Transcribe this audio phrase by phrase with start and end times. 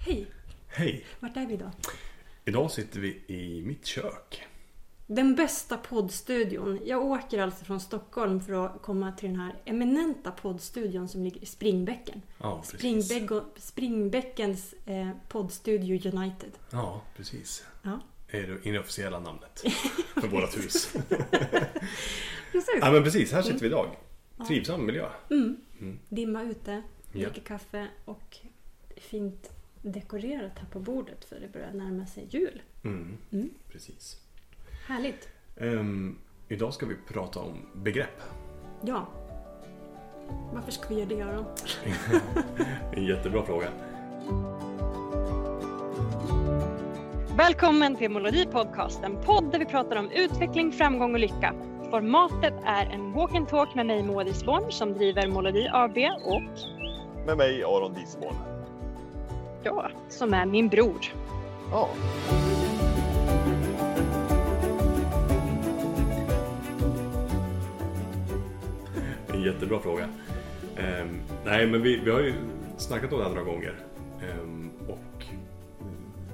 [0.00, 0.26] Hej!
[0.68, 1.04] Hej!
[1.20, 1.70] Vart är vi idag?
[2.44, 4.46] Idag sitter vi i mitt kök.
[5.06, 6.80] Den bästa poddstudion.
[6.84, 11.42] Jag åker alltså från Stockholm för att komma till den här eminenta poddstudion som ligger
[11.42, 12.22] i Springbäcken.
[12.38, 12.62] Ja.
[12.64, 16.50] Springbäck Springbäckens eh, poddstudio United.
[16.70, 17.64] Ja, precis.
[17.82, 19.62] Ja, Det är det inofficiella namnet
[20.14, 20.92] för vårt hus.
[22.52, 22.78] precis.
[22.80, 23.32] ja, men precis.
[23.32, 23.96] Här sitter vi idag.
[24.48, 25.08] Trivsam miljö.
[25.30, 25.56] Mm.
[25.80, 25.98] Mm.
[26.08, 26.82] Dimma ute,
[27.12, 27.28] Ja.
[27.28, 28.36] dricker kaffe och
[28.96, 29.50] fint
[29.82, 32.62] dekorerat här på bordet för det börjar närma sig jul.
[32.84, 33.18] Mm.
[33.32, 33.50] Mm.
[33.68, 34.20] Precis.
[34.86, 35.28] Härligt!
[35.56, 38.22] Ehm, idag ska vi prata om begrepp.
[38.84, 39.06] Ja.
[40.52, 41.54] Varför ska vi göra det då?
[42.96, 43.68] En jättebra fråga.
[47.36, 51.54] Välkommen till Molodi Podcast, en podd där vi pratar om utveckling, framgång och lycka.
[51.90, 56.42] Formatet är en walk and talk med mig Moa Disborn som driver Molodi AB och
[57.26, 58.59] med mig Aron Disborn.
[59.62, 61.00] Jag som är min bror.
[61.70, 61.88] Ja,
[69.32, 70.08] En jättebra fråga.
[70.76, 72.34] Ehm, nej, men vi, vi har ju
[72.76, 73.74] snackat om det här några gånger.
[74.22, 75.24] Ehm, och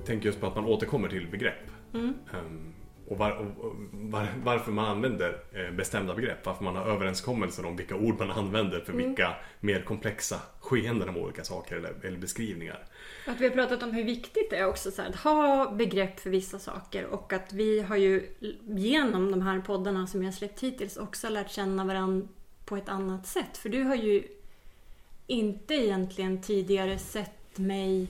[0.06, 1.70] tänker just på att man återkommer till begrepp.
[1.94, 2.14] Mm.
[2.34, 2.72] Ehm,
[3.08, 6.46] och, var, och, var, varför man använder eh, bestämda begrepp.
[6.46, 9.06] Varför man har överenskommelser om vilka ord man använder för Mm.
[9.06, 12.86] vilka mer komplexa skeenden om olika saker eller, eller beskrivningar.
[13.26, 16.20] Att vi har pratat om hur viktigt det är också så här, att ha begrepp
[16.20, 18.28] för vissa saker och att vi har ju
[18.66, 22.28] genom de här poddarna som jag släppt hittills också lärt känna varandra
[22.64, 23.56] på ett annat sätt.
[23.56, 24.22] För du har ju
[25.26, 28.08] inte egentligen tidigare sett mig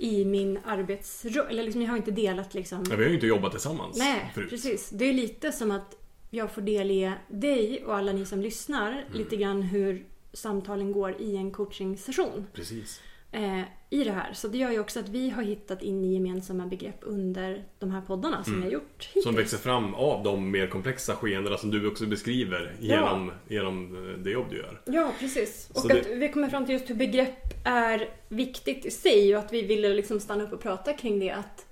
[0.00, 1.46] i min arbetsroll.
[1.50, 2.78] Eller liksom, jag har inte delat liksom...
[2.88, 4.50] Men vi har ju inte jobbat tillsammans Nej, förut.
[4.50, 4.90] precis.
[4.90, 5.96] Det är lite som att
[6.30, 9.04] jag får delge dig och alla ni som lyssnar Mm.
[9.12, 13.00] lite grann hur samtalen går i en coachingsession Precis.
[13.32, 14.32] Eh, i det här.
[14.32, 17.90] Så det gör ju också att vi har hittat in i gemensamma begrepp under de
[17.90, 19.26] här poddarna som vi har gjort hittills.
[19.26, 19.34] Mm.
[19.34, 24.18] Som växer fram av de mer komplexa skeendena som du också beskriver genom, genom eh,
[24.18, 24.80] det jobb du gör.
[24.86, 25.70] Ja, precis.
[25.74, 29.36] Och Så att det- vi kommer fram till just hur begrepp är viktigt i sig
[29.36, 31.30] och att vi ville liksom stanna upp och prata kring det.
[31.30, 31.66] Att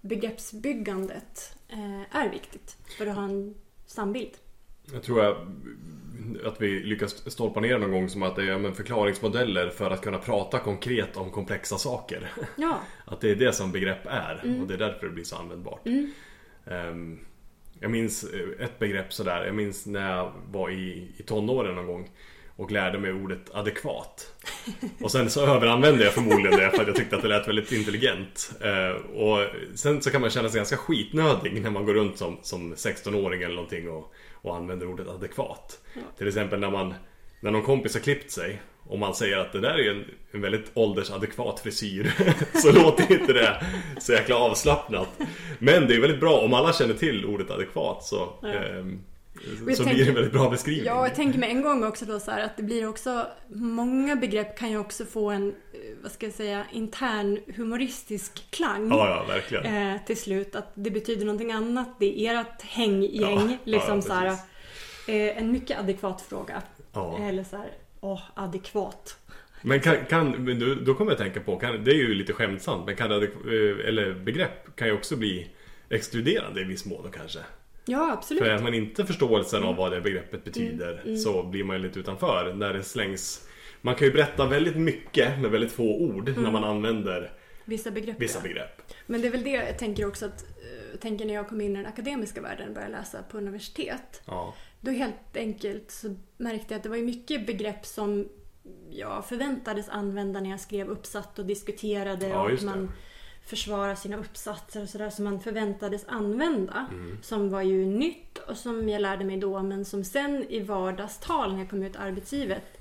[0.00, 3.54] begreppsbyggandet eh, är viktigt för att ha en
[3.86, 4.30] sann bild.
[4.92, 5.36] Jag tror jag
[6.44, 10.02] att vi lyckas stolpa ner någon gång som att det är men förklaringsmodeller för att
[10.02, 12.30] kunna prata konkret om komplexa saker.
[12.56, 14.62] Ja, Att det är det som begrepp är Mm.
[14.62, 15.86] och det är därför det blir så användbart.
[16.66, 17.18] Ehm,
[17.80, 19.44] jag minns eh, ett begrepp sådär.
[19.44, 22.10] Jag minns när jag var i, i tonåren någon gång
[22.56, 24.32] och lärde mig ordet adekvat.
[25.02, 27.72] Och sen så överanvände jag förmodligen det för att jag tyckte att det lät väldigt
[27.72, 28.52] intelligent.
[28.60, 29.38] Eh, och
[29.74, 33.42] sen så kan man känna sig ganska skitnödig när man går runt som, som 16-åring
[33.42, 34.14] eller någonting och,
[34.44, 35.78] och använder ordet adekvat.
[36.18, 36.94] Till exempel när man
[37.40, 40.40] när någon kompis har klippt sig och man säger att det där är en, en
[40.40, 42.12] väldigt åldersadekvat frisyr
[42.54, 43.64] så låter inte det
[44.00, 45.08] så jäkla avslappnat.
[45.58, 48.48] Men det är väldigt bra om alla känner till ordet adekvat så, Ja.
[48.48, 48.84] Och
[49.66, 50.86] jag så tänker- blir det en väldigt bra beskrivning.
[50.86, 54.16] Ja, jag tänker mig en gång också då så här att det blir också Många
[54.16, 58.88] begrepp kan ju också få en, eh, vad ska jag säga, intern humoristisk klang.
[58.88, 59.92] Ja, ja, verkligen.
[59.94, 60.54] eh, till slut.
[60.54, 61.88] Att det betyder någonting annat.
[61.98, 63.10] Det är ert hänggäng.
[63.50, 66.62] Ja, liksom ja, så här, eh, En mycket adekvat fråga.
[66.92, 67.18] Ja.
[67.22, 69.18] Eller så här, åh, adekvat.
[69.62, 70.46] Men kan, kan,
[70.84, 73.18] då, kommer jag tänka på, kan, det är ju lite skämtsamt, men kan eh,
[73.88, 75.50] eller begrepp kan ju också bli
[75.88, 77.38] exkluderande i viss mån kanske.
[77.86, 78.42] Ja, absolut.
[78.42, 79.68] För är man inte förståelsen Mm.
[79.70, 83.48] av vad det begreppet betyder så blir man ju lite utanför när det slängs
[83.80, 87.32] Man kan ju berätta väldigt mycket med väldigt få ord när man använder
[87.64, 88.20] Vissa begrepp.
[88.20, 88.50] vissa Mm.
[88.50, 88.54] ja.
[88.54, 88.82] begrepp.
[89.06, 91.60] Men det är väl det jag tänker också att eh, jag tänker när jag kom
[91.60, 94.22] in i den akademiska världen och började läsa på universitet.
[94.26, 98.28] Ja, Då helt enkelt så märkte jag att det var mycket begrepp som
[98.90, 102.92] jag förväntades använda när jag skrev uppsats och diskuterade Ja, och man
[103.46, 106.86] försvarar sina uppsatser och sådär som man förväntades använda.
[106.92, 107.18] Mm.
[107.22, 111.52] Som var ju nytt och som jag lärde mig då men som sen i vardagstal
[111.52, 112.80] när jag kom ut arbetslivet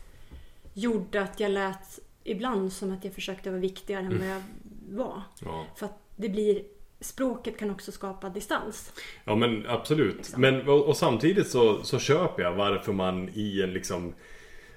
[0.73, 4.41] gjorde att jag lät ibland som att jag försökte vara viktigare än vad jag
[4.89, 5.21] var.
[5.41, 5.65] ja.
[5.75, 6.63] För att det blir
[6.99, 8.93] Språket kan också skapa distans.
[9.23, 10.15] ja men absolut.
[10.17, 10.41] Liksom.
[10.41, 14.13] Men, och, och samtidigt så, så köper jag varför man i en liksom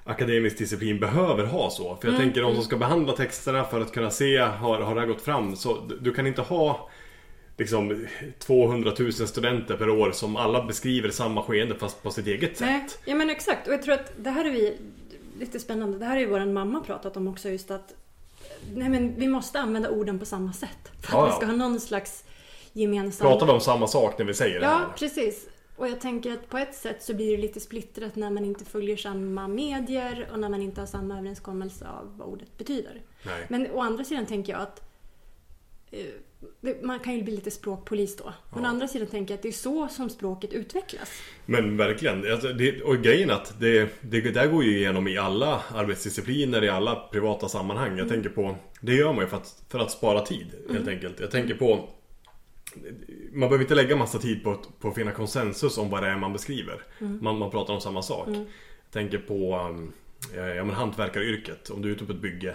[0.07, 1.97] akademisk disciplin behöver ha så.
[1.97, 4.95] För jag Mm, tänker de som ska behandla texterna för att kunna se, har, har
[4.95, 5.57] det här gått fram?
[5.57, 6.89] Så du, kan inte ha
[7.57, 8.07] liksom
[8.39, 12.67] 200 000 studenter per år som alla beskriver samma skeende fast på sitt eget sätt.
[12.69, 13.67] Nej, ja men exakt.
[13.69, 14.77] Och jag tror att det här är vi
[15.39, 15.99] lite spännande.
[15.99, 17.95] Det här har ju vår mamma pratat om också just att
[18.75, 20.93] nej men vi måste använda orden på samma sätt.
[21.01, 21.37] För att Ja, vi ja.
[21.37, 22.25] ska ha någon slags
[22.73, 23.27] gemensam...
[23.27, 24.87] Pratar vi om samma sak när vi säger det Ja, här?
[24.99, 25.47] precis.
[25.77, 28.65] Och jag tänker att på ett sätt så blir det lite splittrat när man inte
[28.65, 33.03] följer samma medier och när man inte har samma överenskommelse av vad ordet betyder.
[33.27, 33.47] Nej.
[33.49, 34.83] Men å andra sidan tänker jag att
[35.91, 36.07] eh,
[36.61, 38.33] det- man kan ju bli lite språkpolis då.
[38.55, 41.11] Men å andra sidan tänker jag att det är så som språket utvecklas.
[41.47, 42.33] Men verkligen.
[42.33, 46.65] Alltså, det, och grejen är att det, det där går ju igenom i alla arbetsdiscipliner,
[46.65, 47.99] i alla privata sammanhang.
[47.99, 51.21] Jag tänker på, det gör man ju för att, för att spara tid helt enkelt.
[51.21, 51.89] Jag tänker på,
[53.37, 56.17] man behöver inte lägga massa tid på, på att finna konsensus om vad det är
[56.17, 56.83] man beskriver.
[56.99, 58.29] Man, man pratar om samma sak.
[58.29, 58.47] Jag
[58.93, 59.93] tänker på um,
[60.35, 61.71] ja, men hantverkaryrket.
[61.71, 62.55] Om du är ute på ett bygge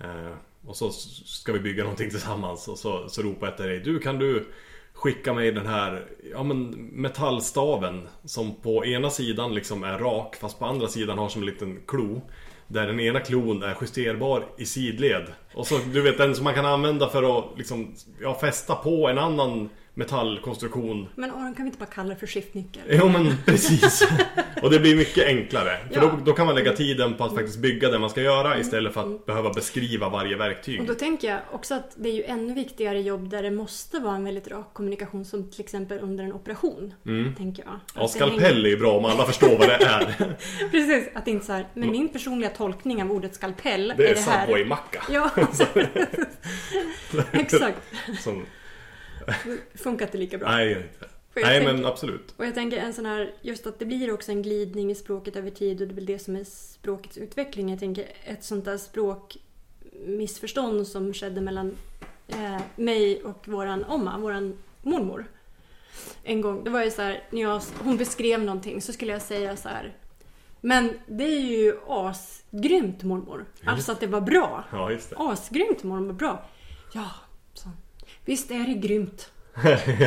[0.00, 0.32] eh,
[0.66, 3.80] och så ska vi bygga någonting tillsammans och så, så ropar jag till dig.
[3.80, 4.46] Du kan du
[4.92, 10.58] skicka mig den här ja, men metallstaven som på ena sidan liksom är rak fast
[10.58, 12.20] på andra sidan har som en liten klo.
[12.66, 15.26] Där den ena klon är justerbar i sidled.
[15.54, 19.08] Och så du vet den som man kan använda för att liksom, ja, fästa på
[19.08, 21.08] en annan metallkonstruktion.
[21.14, 22.82] Men Aron, kan vi inte bara kalla det för skiftnyckel?
[22.88, 24.08] Jo men precis.
[24.62, 25.78] Och det blir mycket enklare.
[25.92, 26.00] För Ja.
[26.00, 28.94] då, då kan man lägga tiden på att faktiskt bygga det man ska göra istället
[28.94, 30.80] för att behöva beskriva varje verktyg.
[30.80, 33.98] Och då tänker jag också att det är ju ännu viktigare jobb där det måste
[33.98, 36.94] vara en väldigt rak kommunikation som till exempel under en operation.
[37.36, 37.68] Tänker jag.
[37.68, 37.80] Mm.
[37.94, 40.36] Ja, Att det hänger- skalpell är ju bra om alla förstår vad det är.
[40.70, 44.20] Precis, att inte så här, men min personliga tolkning av ordet skalpell Det är det
[44.20, 44.46] här.
[44.46, 45.02] Subway-macka.
[45.10, 45.30] Ja,
[47.32, 47.78] exakt.
[48.20, 48.44] Som, Det
[49.74, 50.48] funkar inte lika bra.
[50.50, 52.34] nej, inte nej tänker- men absolut.
[52.36, 55.36] Och jag tänker en sån här, just att det blir också en glidning i språket
[55.36, 57.70] över tid och det är väl det som är språkets utveckling.
[57.70, 61.76] Jag tänker ett sånt där språkmissförstånd som skedde mellan
[62.28, 65.26] eh, mig och våran Omma, våran mormor.
[66.24, 69.22] En gång, det var ju så här, när jag, hon beskrev någonting så skulle jag
[69.22, 69.96] säga så här.
[70.60, 73.44] Men det är ju asgrymt mormor.
[73.64, 74.64] Alltså att det var bra.
[74.72, 75.16] Ja, just det.
[75.18, 76.44] Asgrymt mormor, bra.
[76.92, 77.10] Ja,
[77.54, 77.68] så.
[78.28, 79.30] Visst är det grymt.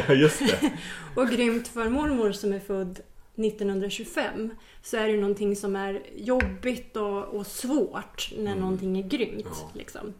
[0.07, 0.71] Ja, just det.
[1.15, 3.00] Och grymt för mormor som är född
[3.35, 4.50] 1925
[4.81, 9.45] så är det någonting som är jobbigt och, och svårt när någonting är grymt.
[9.45, 9.57] Mm.
[9.62, 9.71] Ja.
[9.73, 10.13] Liksom.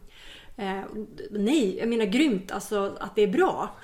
[0.56, 0.80] Eh,
[1.30, 3.76] nej, jag menar grymt, alltså att det är bra.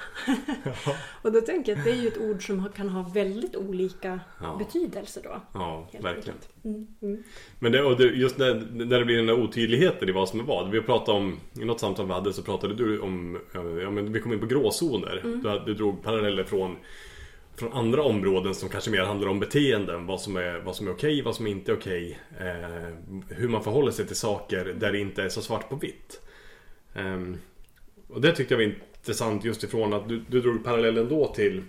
[1.23, 4.20] och då tänker jag att det är ju ett ord som kan ha väldigt olika
[4.41, 4.56] Ja.
[4.59, 5.41] betydelser då.
[5.55, 6.38] Ja, verkligen.
[6.65, 7.23] Mm, mm.
[7.59, 10.41] Men det, och det, just när, när det blir den där otydligheten i vad som
[10.41, 10.70] är vad.
[10.70, 14.21] Vi pratade om, i något samtal vi hade så pratade du om, ja men vi
[14.21, 15.21] kom in på gråzoner.
[15.43, 16.76] Du, hade- du drog paralleller från,
[17.56, 20.06] från andra områden som kanske mer handlar om beteenden.
[20.06, 22.19] Vad som är, vad som är okej, vad som inte är okej.
[22.41, 22.94] Eh,
[23.29, 26.21] hur man förhåller sig till saker där det inte är så svart på vitt.
[26.94, 27.37] Ehm,
[28.08, 31.62] och det tyckte jag var intressant just ifrån att du, du drog parallellen då till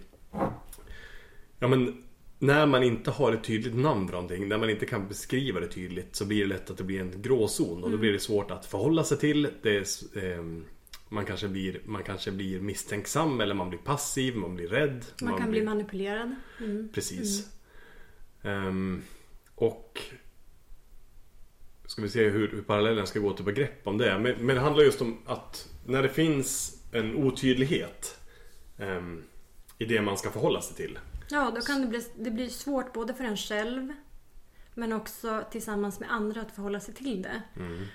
[1.59, 2.03] Ja men
[2.39, 5.67] när man inte har ett tydligt namn för någonting, när man inte kan beskriva det
[5.67, 8.51] tydligt så blir det lätt att det blir en gråzon och då blir det svårt
[8.51, 9.47] att förhålla sig till.
[9.61, 9.85] Det är,
[10.23, 10.65] ehm,
[11.09, 15.05] man, kanske blir, man kanske blir misstänksam eller man blir passiv, man blir rädd.
[15.21, 16.35] Man kan bli manipulerad.
[16.59, 16.89] Mm.
[16.93, 17.47] Precis.
[18.41, 19.01] Ehm,
[19.55, 20.01] och
[21.89, 24.19] Ska vi se hur, hur parallellen ska gå till begrepp om det.
[24.19, 28.19] Men, men det handlar just om att när det finns en otydlighet
[28.79, 29.23] ehm,
[29.77, 30.99] i det man ska förhålla sig till.
[31.29, 33.93] Ja, då kan det bli, det blir svårt både för en själv
[34.73, 37.41] men också tillsammans med andra att förhålla sig till det.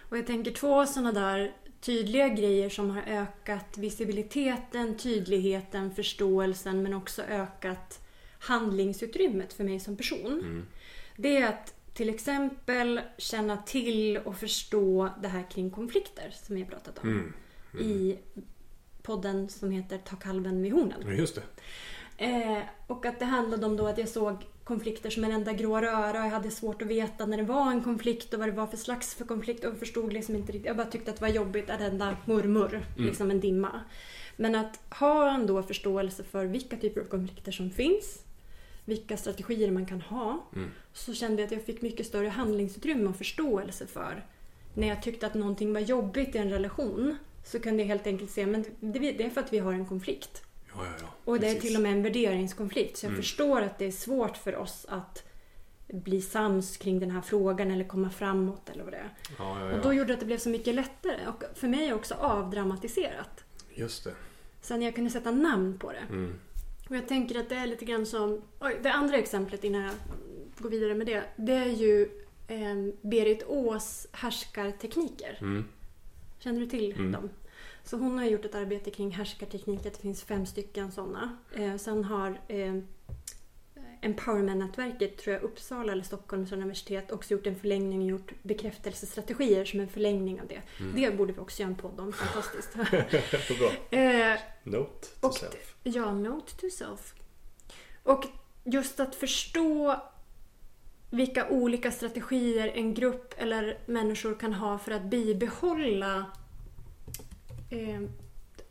[0.08, 6.94] Och jag tänker två sådana där tydliga grejer som har ökat visibiliteten, tydligheten, förståelsen men
[6.94, 8.00] också ökat
[8.38, 10.66] handlingsutrymmet för mig som person.
[11.16, 16.62] Det är att till exempel känna till och förstå det här kring konflikter som vi
[16.62, 17.32] har pratat om.
[17.80, 18.18] I
[19.02, 21.02] podden som heter Ta kalven vid hornen.
[21.04, 21.42] Ja, just det.
[22.24, 25.80] Eh, och att det handlade om då att jag såg konflikter som en enda grå
[25.80, 28.52] röra och jag hade svårt att veta när det var en konflikt och vad det
[28.52, 30.66] var för slags för konflikt och förstod liksom inte riktigt.
[30.66, 33.80] Jag bara tyckte att det var jobbigt, att enda murmur, liksom en dimma.
[34.36, 38.24] Men att ha ändå förståelse för vilka typer av konflikter som finns,
[38.84, 40.46] vilka strategier man kan ha,
[40.92, 44.24] så kände jag att jag fick mycket större handlingsutrymme och förståelse för
[44.74, 48.30] när jag tyckte att någonting var jobbigt i en relation så kunde jag helt enkelt
[48.30, 50.42] se men det är för att vi har en konflikt.
[50.76, 51.06] Ja, ja, ja.
[51.24, 52.96] Och det är till och med en värderingskonflikt.
[52.96, 55.24] Så jag förstår att det är svårt för oss att
[55.88, 59.10] bli sams kring den här frågan eller komma framåt eller vad det är.
[59.38, 61.26] Ja, ja, Och då gjorde det att det blev så mycket lättare.
[61.26, 63.44] Och för mig också avdramatiserat.
[63.74, 64.14] Just det.
[64.60, 66.04] Sen jag kunde sätta namn på det.
[66.08, 66.34] Mm.
[66.88, 68.40] Och jag tänker att det är lite grann som...
[68.60, 69.92] Oj, det andra exemplet innan jag
[70.58, 71.24] går vidare med det.
[71.36, 72.02] Det är ju
[72.48, 75.38] eh, Berit Ås härskartekniker.
[75.40, 75.64] Mm.
[76.38, 77.12] Känner du till Mm.
[77.12, 77.30] dem?
[77.84, 79.90] Så hon har gjort ett arbete kring härskartekniker.
[79.90, 81.36] Det finns fem stycken sådana.
[81.54, 82.74] Eh, sen har eh,
[84.04, 89.80] Empowerment-nätverket, tror jag, Uppsala eller Stockholms universitet också gjort en förlängning och gjort bekräftelsestrategier som
[89.80, 90.62] en förlängning av det.
[90.80, 90.92] Mm.
[90.96, 92.12] Det borde vi också göra en podd om.
[92.12, 92.74] Fantastiskt.
[93.58, 93.70] Bra.
[94.00, 95.74] eh, Note to och, self.
[95.82, 97.14] ja, note to self.
[98.02, 98.24] Och
[98.64, 100.02] just att förstå
[101.10, 106.24] vilka olika strategier en grupp eller människor kan ha för att bibehålla
[107.70, 108.00] eh,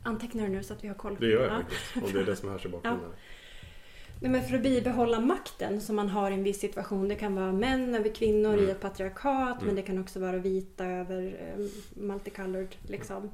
[0.02, 1.16] antecknar du nu så att vi har koll?
[1.20, 1.56] Det gör jag Ja.
[1.60, 1.96] faktiskt.
[1.96, 3.00] Om det är det som hörs i bakgrunden.
[3.10, 3.18] Nej,
[4.30, 7.08] men för att bibehålla makten som man har i en viss situation.
[7.08, 8.68] Det kan vara män över kvinnor Mm.
[8.68, 11.66] i ett patriarkat men det kan också vara vita över eh,
[12.02, 13.30] multicolored liksom.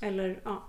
[0.00, 0.62] Eller ja,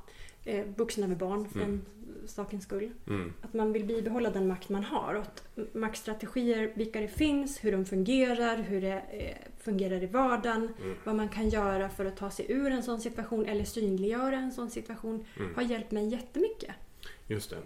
[0.46, 1.82] eh, vuxna över barn för den
[2.28, 2.92] sakens skull.
[3.08, 3.34] Mm.
[3.42, 5.14] Att man vill bibehålla den makt man har.
[5.14, 10.70] Och att maktstrategier, vilka det finns, hur de fungerar, hur det eh, fungerar i vardagen.
[10.82, 10.96] Mm.
[11.04, 14.52] Vad man kan göra för att ta sig ur en sån situation eller synliggöra en
[14.52, 15.26] sån situation.
[15.40, 15.56] Mm.
[15.56, 16.72] Har hjälpt mig jättemycket.
[17.28, 17.58] Just det.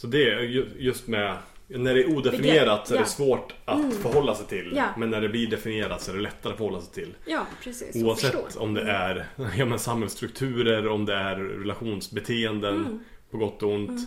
[0.00, 1.36] Så det är ju- just med
[1.68, 4.72] när det är odefinierat så är det svårt att förhålla sig till.
[4.76, 4.84] Ja.
[4.98, 7.14] Men när det blir definierat så är det lättare att förhålla sig till.
[7.26, 8.04] Ja, precis.
[8.04, 9.26] Oavsett om det är
[9.58, 12.98] ja, men samhällsstrukturer, om det är relationsbeteenden Mm.
[13.30, 14.00] på gott och ont.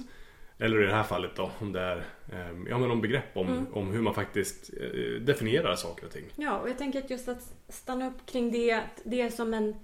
[0.60, 1.98] Eller i det här fallet då om det är
[2.32, 3.66] eh, ja, men om begrepp om, Mm.
[3.74, 6.26] om hur man faktiskt eh, definierar saker och ting.
[6.36, 9.76] Ja, och jag tänker att just att stanna upp kring det, det är som en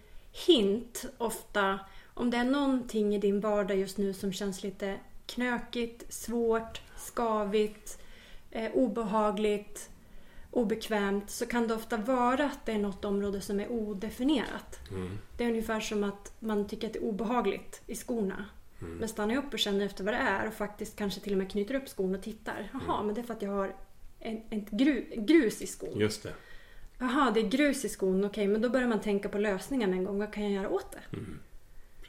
[0.47, 1.79] hint ofta.
[2.13, 4.95] Om det är någonting i din vardag just nu som känns lite
[5.29, 8.01] knökigt, svårt, skavigt,
[8.51, 9.89] eh, obehagligt,
[10.51, 14.79] obekvämt så kan det ofta vara att det är något område som är odefinierat.
[14.91, 15.17] Mm.
[15.37, 18.45] Det är ungefär som att man tycker att det är obehagligt i skorna.
[18.81, 18.93] Mm.
[18.97, 21.37] Men stannar jag upp och känner efter vad det är och faktiskt kanske till och
[21.37, 22.69] med knyter upp skon och tittar.
[22.73, 23.05] Jaha, Mm.
[23.05, 23.75] men det är för att jag har
[24.19, 25.99] en, ett gru, grus i skon.
[25.99, 26.33] Just det.
[26.99, 28.25] Jaha, det är grus i skon.
[28.25, 30.19] Okej, men då börjar man tänka på lösningen en gång.
[30.19, 31.17] Vad kan jag göra åt det?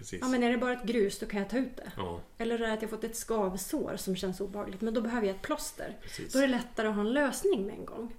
[0.00, 0.18] Precis.
[0.22, 1.92] Ja, men är det bara ett grus, då kan jag ta ut det.
[1.96, 5.26] Ja, Eller är det att jag fått ett skavsår som känns obehagligt, men då behöver
[5.26, 5.96] jag ett plåster.
[6.02, 6.32] precis.
[6.32, 8.14] Då är det lättare att ha en lösning med en gång.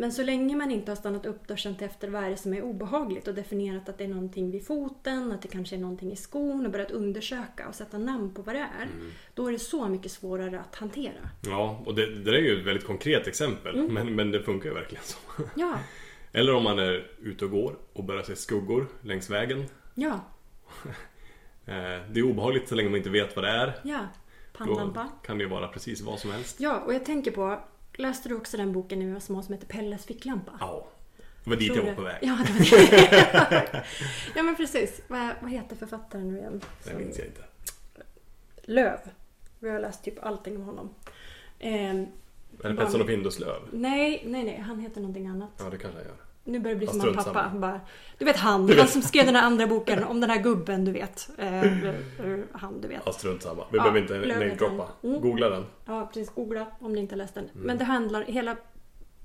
[0.00, 2.54] Men så länge man inte har stannat upp och känt efter vad är det som
[2.54, 6.12] är obehagligt och definierat att det är någonting vid foten, att det kanske är någonting
[6.12, 8.82] i skon och börjat undersöka och sätta namn på vad det är.
[8.82, 9.10] Mm.
[9.34, 11.30] Då är det så mycket svårare att hantera.
[11.46, 13.74] Ja, och det, det där är ju ett väldigt konkret exempel.
[13.78, 13.94] Mm.
[13.94, 15.18] Men, men det funkar ju verkligen så.
[15.56, 15.78] Ja,
[16.32, 19.64] Eller om man är ute och går och börjar se skuggor längs vägen.
[19.94, 20.20] ja,
[22.12, 23.80] Det är obehagligt så länge man inte vet vad det är.
[23.84, 24.00] ja.
[24.58, 25.08] Då Pannlampa.
[25.26, 26.60] kan det ju vara precis vad som helst.
[26.60, 27.60] Ja, och jag tänker på,
[27.94, 30.52] läste du också den boken när vi var små som heter Pelles ficklampa?
[30.60, 30.88] Ja.
[31.44, 32.18] Det var dit Tror jag var på väg.
[32.22, 32.90] Ja, det var
[33.50, 33.84] det.
[34.34, 35.00] ja men precis.
[35.08, 36.60] Vad, vad heter författaren nu igen?
[36.84, 37.44] Det minns jag inte.
[38.62, 38.98] Löv.
[39.58, 40.94] Vi har läst typ allting om honom.
[41.58, 42.06] Ehm,
[42.64, 43.62] Är det Petson och Pindoslöv?
[43.72, 44.58] nej, nej, nej.
[44.66, 45.50] Han heter någonting annat.
[45.58, 46.16] Ja, det kanske jag gör.
[46.48, 47.52] Nu börjar det bli som han pappa.
[47.54, 47.80] Bara,
[48.18, 50.92] du vet han, han som skrev den här andra boken om den här gubben, du
[50.92, 51.30] vet.
[51.38, 51.62] Eh,
[52.52, 53.02] han, du vet.
[53.06, 53.64] Ja, strunt samma.
[53.70, 54.88] Vi Ja, behöver inte namedroppa.
[55.02, 55.20] Mm.
[55.20, 55.66] Googla den.
[55.84, 56.30] Ja, precis.
[56.34, 57.44] Googla om ni inte läst den.
[57.44, 57.66] Mm.
[57.66, 58.56] Men det handlar, hela,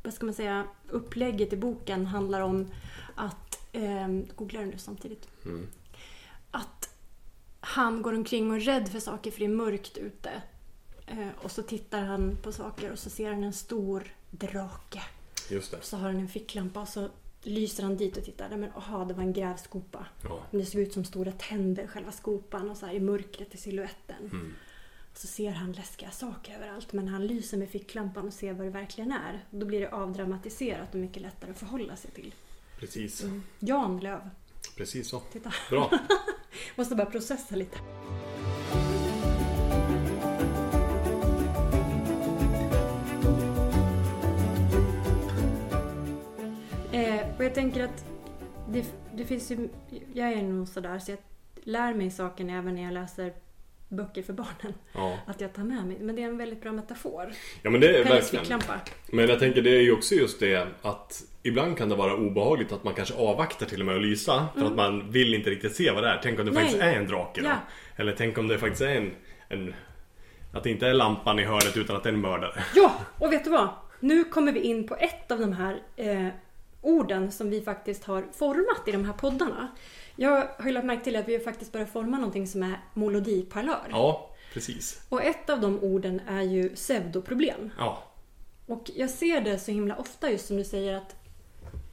[0.04, 2.72] vad ska man säga, upplägget i boken handlar om
[3.16, 5.28] att, eh, googla den nu samtidigt.
[5.46, 5.68] Mm.
[6.52, 6.90] Att
[7.60, 10.30] han går omkring och är rädd för saker för det är mörkt ute.
[11.08, 15.02] Eh, och så tittar han på saker och så ser han en stor drake.
[15.54, 15.78] Just det.
[15.82, 17.10] Så har han en ficklampa och så
[17.42, 18.50] lyser han dit och tittar.
[18.50, 20.06] Men aha, det var en grävskopa.
[20.24, 20.44] Ja.
[20.52, 24.30] Men det såg ut som stora tänder, själva skopan och så i mörkret i siluetten.
[24.32, 24.54] Mm.
[25.14, 28.72] Så ser han läskiga saker överallt men han lyser med ficklampan och ser vad det
[28.72, 29.46] verkligen är.
[29.52, 32.34] Då blir det avdramatiserat och mycket lättare att förhålla sig till.
[32.80, 33.26] Precis.
[33.60, 34.30] Jan Löv.
[34.78, 35.20] Precis så.
[35.20, 35.54] Titta.
[35.70, 36.00] Bra.
[36.76, 37.78] Måste bara processa lite.
[47.44, 48.06] Och jag tänker att
[48.70, 49.70] det, det finns ju,
[50.14, 51.20] jag är nog sådär så jag
[51.64, 53.34] lär mig saken även när jag läser
[53.90, 54.74] böcker för barnen.
[54.94, 55.18] Ja.
[55.28, 55.98] Att jag tar med mig.
[56.00, 57.34] Men det är en väldigt bra metafor.
[57.62, 58.62] ja, men det är verkligen.
[59.12, 62.72] Men jag tänker det är ju också just det att ibland kan det vara obehagligt
[62.72, 65.76] att man kanske avvaktar till och med att lysa för att man vill inte riktigt
[65.76, 66.20] se vad det är.
[66.24, 66.64] Tänk om det Mm.
[66.64, 66.72] Nej.
[66.72, 67.48] faktiskt är en drake då?
[67.48, 67.56] Ja.
[67.96, 69.12] Eller tänk om det faktiskt är en,
[69.50, 69.74] en...
[70.54, 72.64] Att det inte är lampan i hörnet utan att det är en mördare.
[72.76, 73.70] Ja, och vet du vad?
[74.00, 76.28] Nu kommer vi in på ett av de här eh,
[76.84, 79.68] orden som vi faktiskt har format i de här poddarna.
[80.16, 82.80] Jag har ju lagt märke till att vi har faktiskt börjat forma någonting som är
[82.94, 83.88] molodiparlör.
[83.90, 85.02] Ja, precis.
[85.10, 87.70] Och ett av de orden är ju pseudoproblem.
[87.78, 88.04] Ja,
[88.66, 91.16] Och jag ser det så himla ofta just som du säger att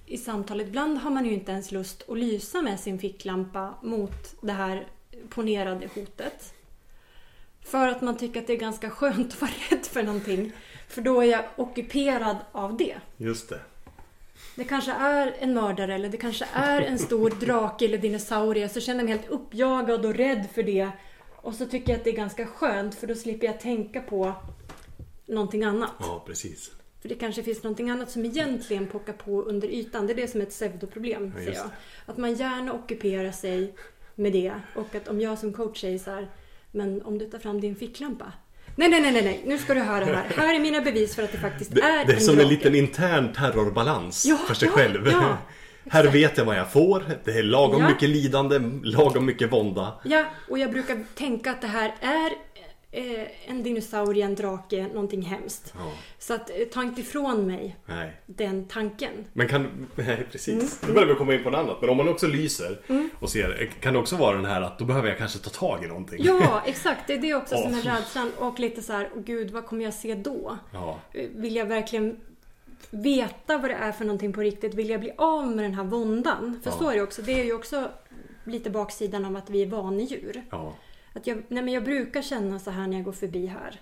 [0.07, 4.35] i samtalet, ibland har man ju inte ens lust att lysa med sin ficklampa mot
[4.43, 4.87] det här
[5.29, 6.55] ponerade hotet.
[7.61, 10.53] För att man tycker att det är ganska skönt att vara rädd för någonting.
[10.89, 12.97] För då är jag ockuperad av det.
[13.17, 13.61] just det.
[14.61, 18.69] Det kanske är en mördare eller det kanske är en stor drake eller dinosaurie.
[18.69, 20.91] Så känner jag mig helt uppjagad och rädd för det.
[21.37, 24.33] Och så tycker jag att det är ganska skönt för då slipper jag tänka på
[25.27, 25.91] någonting annat.
[25.99, 26.71] Ja, precis.
[27.01, 30.07] För det kanske finns någonting annat som egentligen pockar på under ytan.
[30.07, 31.71] Det är det som är ett pseudoproblem, Ja, säger just jag.
[32.07, 33.75] Att man gärna ockuperar sig
[34.15, 34.55] med det.
[34.77, 36.31] Och att om jag som coach säger så här,
[36.71, 38.33] men om du tar fram din ficklampa.
[38.89, 40.25] Nej, nej, nej, nej, nu ska du höra här.
[40.37, 42.39] Här är mina bevis för att det faktiskt Det, är det är en som en
[42.39, 42.51] drake.
[42.55, 45.09] liten intern terrorbalans Ja, för sig ja, själv.
[45.13, 45.39] Ja.
[45.91, 47.03] Här vet jag vad jag får.
[47.25, 49.93] Det är lagom mycket lidande, lagom mycket vånda.
[50.05, 52.33] Ja, och jag brukar tänka att det här är
[52.93, 55.75] eh, en dinosaurie, en drake, någonting hemskt.
[55.79, 58.13] Ja, Så att eh, ta inte ifrån mig nej.
[58.27, 59.13] den tanken.
[59.33, 60.49] Men kan, nej precis.
[60.83, 60.89] Mm.
[60.89, 61.81] Nu börjar vi komma in på något annat.
[61.81, 62.81] Men om man också lyser
[63.19, 65.85] och ser, kan det också vara den här att då behöver jag kanske ta tag
[65.85, 66.19] i någonting.
[66.25, 67.01] Ja, exakt.
[67.07, 68.33] Det är det också som är rädslan.
[68.39, 70.59] Och lite så här, gud, vad kommer jag se då?
[70.73, 72.17] Ja, Eh, Vill jag verkligen
[72.91, 74.75] veta vad det är för någonting på riktigt?
[74.75, 76.61] Vill jag bli av med den här våndan?
[76.63, 76.77] För Ja.
[76.79, 77.23] så är det också.
[77.23, 77.89] Det är ju också
[78.45, 80.43] lite baksidan av att vi är vanedjur.
[80.51, 80.75] ja.
[81.13, 83.81] Att jag, nej men jag brukar känna så här när jag går förbi här.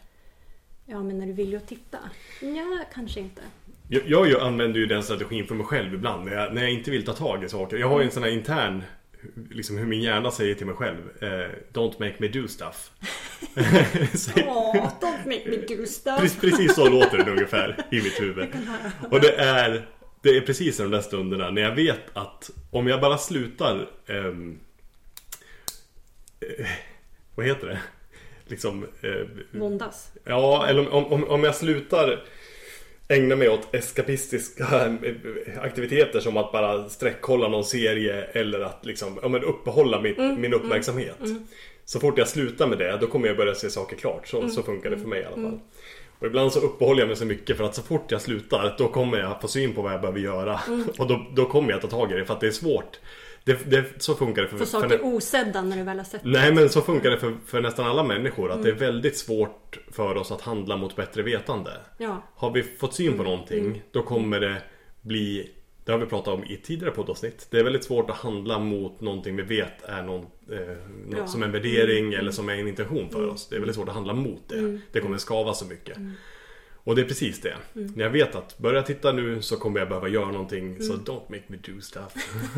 [0.87, 1.99] Ja, men när du vill ju att titta?
[2.41, 3.43] Ja, kanske inte.
[3.89, 6.91] Jag, jag använder ju den strategin för mig själv ibland när jag, när jag inte
[6.91, 7.77] vill ta tag i saker.
[7.77, 8.83] Jag har ju en sån här intern
[9.51, 12.91] Liksom hur min hjärna säger till mig själv eh, Don't make me do stuff
[14.47, 16.21] Åh, don't make me do stuff.
[16.21, 18.49] Precis, precis så låter det ungefär i mitt huvud.
[19.11, 19.89] Och det är,
[20.23, 24.59] det är precis de där stunderna när jag vet att om jag bara slutar ehm,
[26.41, 26.67] eh,
[27.39, 27.81] Vad heter det?
[28.47, 30.13] Liksom eh, Våndas.
[30.25, 32.25] Ja, eller om, om, om jag slutar
[33.09, 34.67] ägna mig åt eskapistiska
[35.61, 40.55] aktiviteter som att bara sträckkolla någon serie eller att liksom, ja, men uppehålla mitt, min
[40.55, 41.19] uppmärksamhet.
[41.85, 44.29] Så fort jag slutar med det, då kommer jag börja se saker klart.
[44.29, 45.61] Så, så funkar det för mig i alla fall.
[46.19, 48.89] Och ibland så uppehåller jag mig så mycket för att så fort jag slutar, då
[48.89, 50.61] kommer jag få syn på vad jag behöver göra.
[50.99, 53.01] Och då, då kommer jag ta tag i det för att det är svårt.
[53.49, 56.29] Det, det, så funkar det för, för saker osedda när du väl har sett det.
[56.29, 59.79] Nej men så funkar det för, för nästan alla människor att det är väldigt svårt
[59.93, 61.71] för oss att handla mot bättre vetande.
[61.99, 62.23] Ja.
[62.35, 64.63] Har vi fått syn på någonting då kommer det
[65.01, 65.51] bli
[65.85, 67.47] Det har vi pratat om i tidigare poddavsnitt.
[67.51, 70.77] Det är väldigt svårt att handla mot någonting vi vet är någon, eh,
[71.07, 73.49] något som en värdering eller som är en intention för oss.
[73.49, 74.79] Det är väldigt svårt att handla mot det.
[74.93, 75.97] Det kommer skava så mycket.
[76.89, 77.57] Och det är precis det.
[77.73, 81.23] När jag vet att börja titta nu så kommer jag behöva göra någonting så don't
[81.29, 82.13] make me do stuff.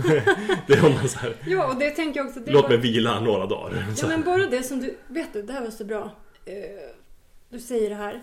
[0.67, 2.41] det är om man så här, Ja, och det tänker jag också.
[2.41, 3.87] Det Låt bara- mig vila några dagar.
[4.03, 6.11] Ja men bara det som du, vet du, det här var så bra.
[6.45, 6.55] Eh,
[7.49, 8.23] Du säger det här.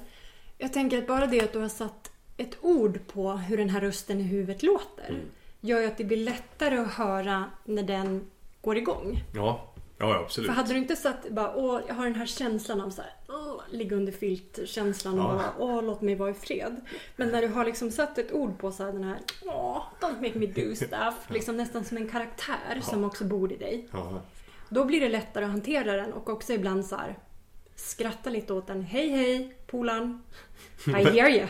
[0.58, 3.82] Jag tänker att bara det att du har satt ett ord på hur den här
[3.82, 5.10] rösten i huvudet låter.
[5.10, 5.22] Mm.
[5.62, 8.28] Gör ju att det blir lättare att höra när den
[8.62, 9.24] går igång.
[9.36, 10.48] Ja, ja absolut.
[10.50, 13.12] För hade du inte satt bara, åh, jag har den här känslan av så här,
[13.30, 15.38] åh, ligga under filt-känslan och Ja.
[15.38, 16.82] bara, åh, låt mig vara i fred.
[17.16, 20.22] Men när du har liksom satt ett ord på så här, den här, åh, don't
[20.22, 21.16] make me do stuff.
[21.30, 23.88] Liksom nästan som en karaktär som också bor i dig.
[23.92, 24.22] Ja.
[24.70, 27.16] Då blir det lättare att hantera den och också ibland så här
[27.76, 28.82] skratta lite åt den.
[28.84, 30.22] Hej hej polaren!
[30.88, 31.48] I hear you!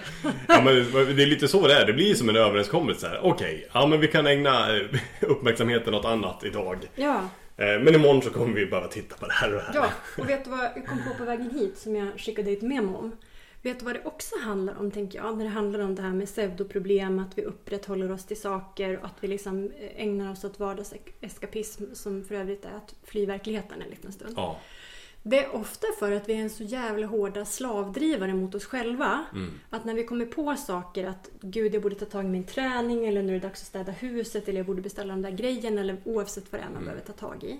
[0.47, 0.75] ja, men
[1.15, 1.85] det är lite så det är.
[1.85, 3.19] Det blir som en överenskommelse.
[3.23, 4.85] Okej, ja men vi kan ägna eh,
[5.21, 6.77] uppmärksamheten åt annat idag.
[6.95, 9.75] Ja, Men imorgon så kommer vi bara titta på det här och det här.
[9.75, 9.89] ja.
[10.17, 12.97] Och vet du vad jag kom på på vägen hit som jag skickade ett memo
[12.97, 13.17] om?
[13.61, 15.37] Vet du vad det också handlar om tänker jag?
[15.37, 19.05] När det handlar om det här med pseudoproblem, att vi upprätthåller oss till saker och
[19.05, 23.89] att vi liksom ägnar oss åt vardagseskapism som för övrigt är att fly verkligheten en
[23.89, 24.33] liten stund.
[24.35, 24.59] Ja,
[25.29, 29.25] Det är ofta för att vi är en så jävla hårda slavdrivare mot oss själva.
[29.69, 33.05] Att när vi kommer på saker att gud jag borde ta tag i min träning
[33.05, 35.81] eller nu är det dags att städa huset eller jag borde beställa de där grejerna
[35.81, 37.59] eller oavsett vad det är man behöver ta tag i.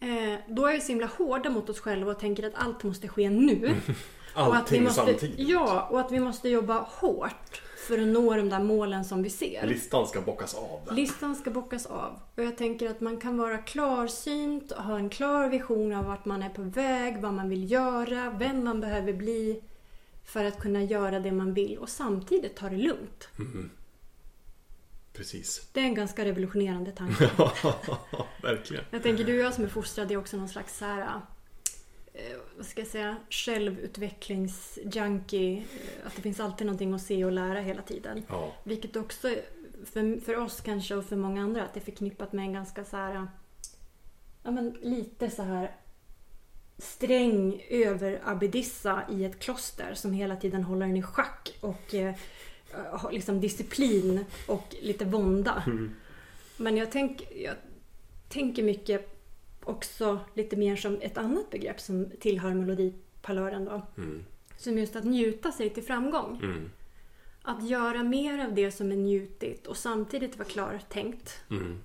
[0.00, 3.08] Eh, då är vi så himla hårda mot oss själva och tänker att allt måste
[3.08, 3.74] ske nu.
[4.34, 5.48] och att vi allting måste, samtidigt.
[5.48, 9.30] Ja, och att vi måste jobba hårt för att nå de där målen som vi
[9.30, 9.66] ser.
[9.66, 10.88] Listan ska bockas av.
[10.92, 12.20] Listan ska bockas av.
[12.36, 16.24] Och jag tänker att man kan vara klarsynt och ha en klar vision av vart
[16.24, 19.62] man är på väg, vad man vill göra, vem man behöver bli
[20.24, 23.28] för att kunna göra det man vill och samtidigt ta det lugnt.
[25.12, 25.68] Precis.
[25.72, 27.30] Det är en ganska revolutionerande tanke.
[28.42, 28.84] Verkligen.
[28.90, 31.20] Jag tänker du och jag som är fostrade är också någon slags så här,
[32.56, 35.56] vad ska jag säga, självutvecklingsjunkie.
[35.58, 35.62] Eh,
[36.06, 38.22] Att det finns alltid någonting att se och lära hela tiden.
[38.28, 38.52] Ja.
[38.64, 39.34] Vilket också
[39.84, 42.84] för, för oss kanske och för många andra att det är förknippat med en ganska
[42.84, 43.26] så här
[44.42, 45.70] ja men lite så här
[46.78, 52.14] sträng överabedissa i ett kloster som hela tiden håller en i schack och eh,
[52.92, 55.62] har liksom disciplin och lite vånda.
[56.56, 57.54] Men jag, tänk, jag
[58.28, 59.19] tänker mycket
[59.64, 63.86] också lite mer som ett annat begrepp som tillhör melodipalören då.
[63.96, 64.24] Mm.
[64.56, 66.40] Som just att njuta sig till framgång.
[66.42, 66.70] Mm.
[67.42, 71.40] Att göra mer av det som är njutigt och samtidigt vara klartänkt.
[71.50, 71.78] Mm.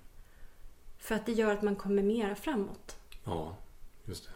[0.99, 2.97] För att det gör att man kommer mera framåt.
[3.23, 3.57] Ja,
[4.05, 4.31] just det.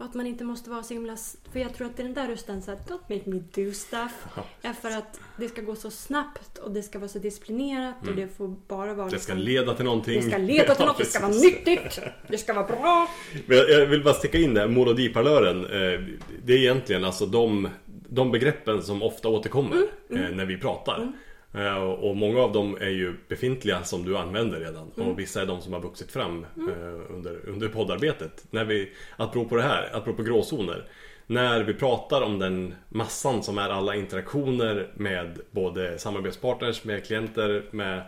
[0.00, 1.16] Och att man inte måste vara så himla...
[1.52, 3.72] För jag tror att det är den där rösten så här, Don't make me do
[3.72, 4.12] stuff.
[4.62, 8.14] Är för att det ska gå så snabbt och det ska vara så disciplinerat och
[8.14, 9.06] det får bara vara...
[9.06, 9.10] Mm.
[9.10, 10.20] Det ska liksom- leda till någonting.
[10.20, 13.10] det ska leda till Ja, något, det ska vara nyttigt, det ska vara bra.
[13.46, 15.64] Men jag, vill bara sticka in där, molodiparlören.
[15.64, 16.00] Eh,
[16.44, 17.68] det är egentligen alltså de,
[18.08, 21.12] de begreppen som ofta återkommer Mm, eh, när vi pratar.
[21.54, 24.90] Eh, Och många av dem är ju befintliga som du använder redan.
[24.96, 25.08] Mm.
[25.08, 28.44] Och vissa är de som har vuxit fram eh, under, under poddarbetet.
[28.50, 30.88] När vi, apropå det här, apropå gråzoner.
[31.26, 37.64] När vi pratar om den massan som är alla interaktioner med både samarbetspartners, med klienter,
[37.70, 38.02] med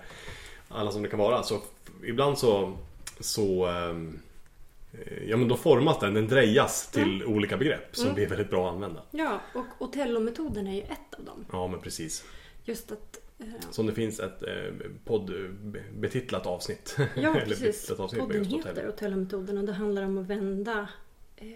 [0.69, 1.43] alla som det kan vara.
[1.43, 1.59] Så
[2.05, 2.77] ibland så,
[3.21, 4.19] så ehm,
[4.93, 8.69] eh, Ja men då formas den, den drejas till olika begrepp som blir väldigt bra
[8.69, 9.03] att använda.
[9.11, 11.45] Ja, och Otello-metoden är ju ett av dem.
[11.53, 12.25] Ja men precis.
[12.65, 13.19] Just att...
[13.43, 14.73] Eh, Som det finns ett eh,
[15.05, 16.97] poddbetitlat avsnitt.
[17.17, 17.91] ja, precis.
[17.91, 18.89] avsnitt Podden heter hotell.
[18.89, 20.89] Otello-metoden och det handlar om att vända
[21.37, 21.47] eh,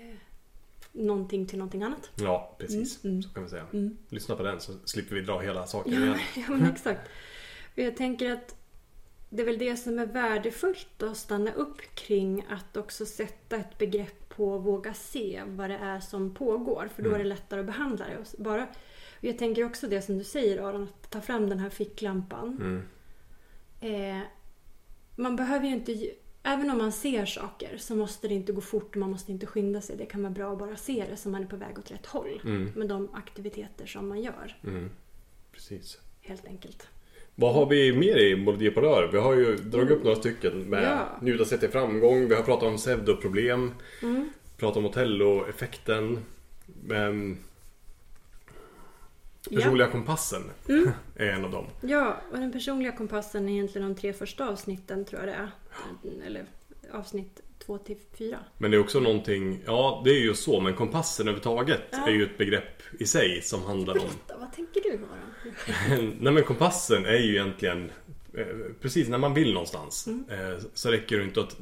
[0.92, 2.10] någonting till någonting annat.
[2.14, 3.04] Ja, precis.
[3.04, 3.22] Mm, mm.
[3.22, 3.66] Så kan vi säga.
[3.72, 3.96] Mm.
[4.08, 6.18] Lyssna på den så slipper vi dra hela saken Ja, igen.
[6.36, 7.08] ja men exakt.
[7.72, 8.56] Och jag tänker att
[9.30, 13.78] det är väl det som är värdefullt att stanna upp kring att också sätta ett
[13.78, 16.88] begrepp på våga se vad det är som pågår.
[16.96, 18.18] För då är det lättare att behandla det.
[18.18, 18.66] Och bara,
[19.26, 22.58] och jag tänker också det som du säger Aron, att ta fram den här ficklampan.
[22.60, 22.82] Mm.
[23.80, 24.22] Eh,
[25.16, 26.10] man behöver ju inte...
[26.42, 29.46] Även om man ser saker så måste det inte gå fort och man måste inte
[29.46, 29.96] skynda sig.
[29.96, 32.06] Det kan vara bra att bara se det så man är på väg åt rätt
[32.06, 32.40] håll.
[32.44, 32.72] Mm.
[32.76, 34.90] Med de aktiviteter som man gör, Mm.
[35.52, 35.98] Precis.
[36.20, 36.88] helt enkelt.
[37.34, 38.34] Vad har vi mer i
[38.70, 39.08] rör?
[39.12, 41.18] Vi har ju dragit upp några stycken med Ja.
[41.22, 42.28] njuta sig till framgång.
[42.28, 43.72] Vi har pratat om pseudoproblem.
[44.02, 44.30] Mm.
[44.56, 46.18] Pratat om Otello-effekten.
[49.50, 49.60] Um, Ja.
[49.60, 50.90] personliga kompassen Mm.
[51.16, 51.66] är en av dem.
[51.80, 55.50] Ja, och den personliga kompassen är egentligen de tre första avsnitten tror jag det är.
[56.26, 56.44] Eller
[56.92, 58.38] avsnitt två till fyra.
[58.58, 62.06] Men det är också någonting, ja det är ju så, men kompassen överhuvudtaget Ja.
[62.06, 66.16] är ju ett begrepp i sig som handlar om Berätta, vad tänker du Aron?
[66.20, 67.90] Nej men kompassen är ju egentligen
[68.80, 70.24] Precis när man vill någonstans Mm.
[70.30, 71.56] eh, Så räcker det inte att,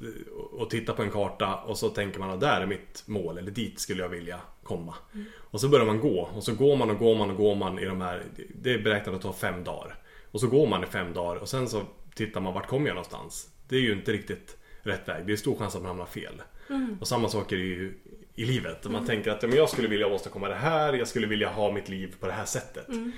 [0.61, 3.51] att titta på en karta och så tänker man att där är mitt mål eller
[3.51, 4.95] dit skulle jag vilja komma.
[5.15, 5.27] Mm.
[5.39, 7.79] Och så börjar man gå och så går man och går man och går man
[7.79, 8.23] i de här
[8.63, 9.97] Det är beräknat att ta fem dagar.
[10.31, 11.83] Och så går man i fem dagar och sen så
[12.15, 13.49] tittar man vart kommer jag någonstans.
[13.69, 15.27] Det är ju inte riktigt rätt väg.
[15.27, 16.43] Det är stor chans att man hamnar fel.
[16.71, 16.97] Mm.
[17.01, 17.99] Och samma sak är det ju
[18.35, 18.87] i livet.
[18.87, 21.49] Om man tänker att ja, men jag skulle vilja åstadkomma det här, jag skulle vilja
[21.49, 22.89] ha mitt liv på det här sättet.
[22.89, 23.13] Mm.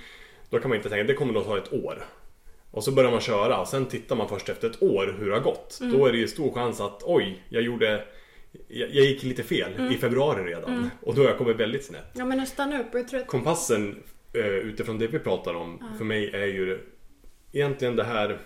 [0.51, 2.05] Då kan man inte tänka det kommer nog ta ett år.
[2.77, 5.43] Och så börjar man köra sen tittar man först efter ett år hur det har
[5.43, 5.79] gått.
[5.81, 5.99] Mm.
[5.99, 8.05] Då är det ju stor chans att oj, jag gjorde
[8.69, 9.93] jag, jag gick lite fel Mm.
[9.93, 10.91] i februari redan.
[11.03, 12.11] Och då har jag kommit väldigt snett.
[12.13, 13.27] Ja men att stanna upp jag tror att...
[13.27, 16.79] Kompassen eh, utifrån det vi pratar om för mig är ju
[17.53, 18.39] egentligen det här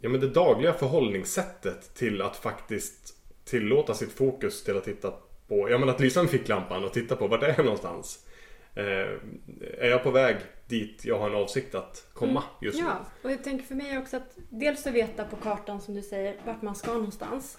[0.00, 3.14] Ja men det dagliga förhållningssättet till att faktiskt
[3.44, 5.12] tillåta sitt fokus till att titta
[5.48, 8.26] på Ja men att lysa med ficklampan och titta på vart är jag någonstans.
[8.74, 9.08] Eh,
[9.78, 10.36] är jag på väg
[10.66, 12.84] dit jag har en avsikt att komma just nu?
[12.84, 12.94] Mm.
[12.96, 16.02] Ja, och jag tänker för mig också att dels att veta på kartan som du
[16.02, 17.58] säger vart man ska någonstans.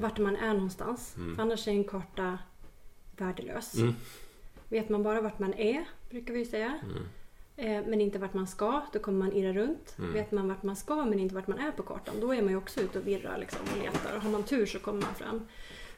[0.00, 1.14] Vart man är någonstans.
[1.36, 2.38] För annars är en karta
[3.16, 3.74] värdelös.
[3.74, 3.94] Mm.
[4.68, 6.78] Vet man bara vart man är, brukar vi säga.
[7.56, 9.94] Eh, Men inte vart man ska, då kommer man irra runt.
[10.12, 12.50] Vet man vart man ska men inte vart man är på kartan, då är man
[12.50, 14.16] ju också ute och virrar liksom, och letar.
[14.16, 15.46] Och har man tur så kommer man fram.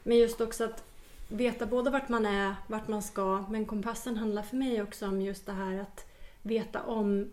[0.03, 0.83] Men just också att
[1.29, 3.45] veta både vart man är, vart man ska.
[3.49, 6.05] Men kompassen handlar för mig också om just det här att
[6.47, 7.29] veta om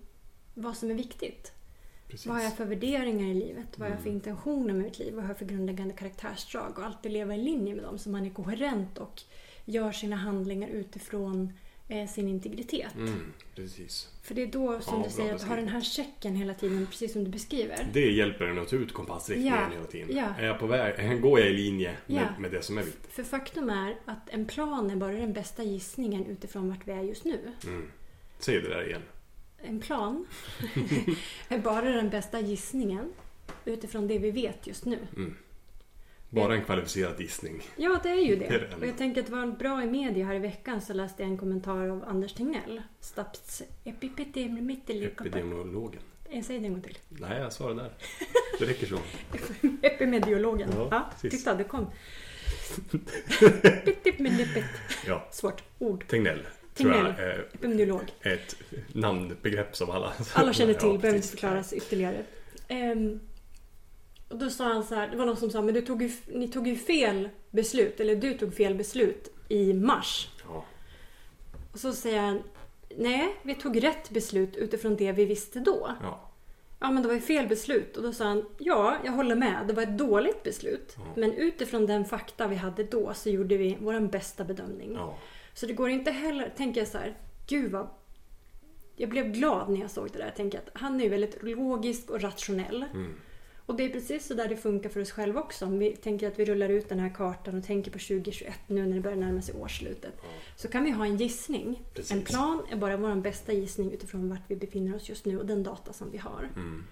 [0.55, 1.53] vad som är viktigt.
[2.09, 2.27] Precis.
[2.27, 3.66] Vad har jag för värderingar i livet?
[3.79, 5.14] Vad har jag för intentioner med mitt liv?
[5.14, 6.79] Vad har jag för grundläggande karaktärsdrag?
[6.79, 9.22] Och alltid leva i linje med dem så man är koherent och
[9.64, 11.53] gör sina handlingar utifrån
[11.88, 12.94] eh, sin integritet.
[12.94, 14.09] Mm, precis.
[14.22, 16.87] För det är då som Ja, du säger att ha den här checken hela tiden,
[16.87, 17.87] precis som du beskriver.
[17.92, 20.16] Det hjälper en att ta ut kompassriktningen Ja, hela tiden.
[20.16, 20.35] ja.
[20.38, 21.20] Är jag på väg?
[21.22, 23.12] Går jag i linje med, med det som är viktigt?
[23.12, 27.03] För faktum är att en plan är bara den bästa gissningen utifrån vart vi är
[27.03, 27.38] just nu.
[27.66, 27.90] Mm.
[28.44, 29.02] Säg det där igen.
[29.59, 30.26] En plan
[31.48, 33.12] är bara den bästa gissningen
[33.64, 34.98] utifrån det vi vet just nu.
[36.30, 37.62] Bara en kvalificerad gissning.
[37.76, 38.59] Ja, det är ju Det är det.
[38.59, 38.76] det enda.
[38.76, 41.30] Och jag tänker att det var bra i media här i veckan så läste jag
[41.30, 42.83] en kommentar av Anders Tegnell.
[43.85, 46.02] Epidemiologen.
[46.30, 46.98] Jag säger det en gång till.
[47.09, 47.92] Nej, jag sa det där.
[48.59, 48.98] Det räcker så.
[49.83, 50.70] Epimediologen.
[50.76, 51.87] Ja, Ja, titta, det kom.
[55.07, 56.04] Ja, Svårt ord.
[56.09, 56.42] Tegnell.
[56.74, 57.14] Tror jag
[57.54, 58.02] Epidemiolog.
[58.20, 58.56] ett
[58.92, 60.12] namnbegrepp som alla...
[60.34, 62.24] Alla känner till, Ja, behöver inte förklaras ytterligare.
[62.68, 63.20] Ehm,
[64.28, 66.10] och då sa han så här, det var någon som sa, men du tog ju,
[66.26, 70.28] ni tog ju fel beslut, eller du tog fel beslut i mars.
[70.48, 70.64] Ja.
[71.72, 72.42] Och så säger han,
[72.96, 75.90] nej, vi tog rätt beslut utifrån det vi visste då.
[76.02, 76.30] Ja.
[76.80, 77.96] Ja, men det var ju fel beslut.
[77.96, 80.96] Och då sa han, ja, jag håller med, det var ett dåligt beslut.
[81.16, 84.92] Men utifrån den fakta vi hade då så gjorde vi vår bästa bedömning.
[84.94, 85.18] ja.
[85.54, 87.88] Så det går inte heller, tänker jag så här, gud vad...
[88.96, 90.24] Jag blev glad när jag såg det där.
[90.24, 92.84] Jag tänker att han är väldigt logisk och rationell.
[93.66, 95.66] Och det är precis så där det funkar för oss själva också.
[95.66, 98.86] Om vi tänker att vi rullar ut den här kartan och tänker på 2021 nu
[98.86, 100.14] när det börjar närma sig årsslutet.
[100.56, 101.82] Så kan vi ha en gissning.
[101.94, 102.12] Precis.
[102.12, 105.46] En plan är bara vår bästa gissning utifrån vart vi befinner oss just nu och
[105.46, 106.50] den data som vi har.
[106.56, 106.84] Mm.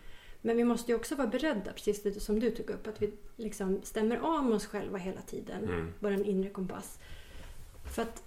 [0.43, 3.13] Men vi måste ju också vara beredda, precis det som du tog upp, att vi
[3.37, 5.65] liksom stämmer av med oss själva hela tiden.
[5.65, 5.93] Mm.
[6.01, 6.99] Vår inre kompass.
[7.95, 8.23] För att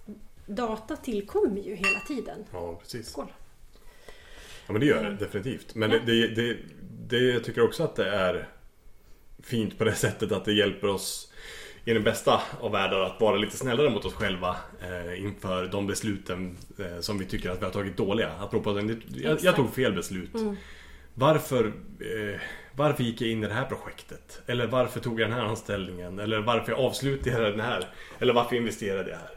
[0.46, 2.44] data tillkommer ju hela tiden.
[2.52, 3.08] Ja, precis.
[3.10, 3.32] Skål!
[4.66, 5.74] Ja men det gör det definitivt.
[5.74, 5.98] Men Ja.
[6.06, 6.56] det, det,
[7.08, 8.48] det, jag tycker också att det är
[9.42, 11.32] fint på det sättet att det hjälper oss
[11.84, 15.86] i den bästa av världar att vara lite snällare mot oss själva eh, inför de
[15.86, 18.32] besluten eh, som vi tycker att vi har tagit dåliga.
[18.40, 20.30] Apropå den, jag, jag tog fel beslut.
[21.14, 21.66] Varför,
[22.00, 22.40] eh,
[22.72, 24.42] varför gick jag in i det här projektet?
[24.46, 26.18] Eller varför tog jag den här anställningen?
[26.18, 27.88] Eller varför avslutade jag den här?
[28.18, 29.30] Eller varför investerade jag här?